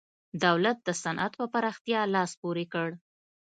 [0.45, 2.89] دولت د صنعت پر پراختیا لاس پورې کړ.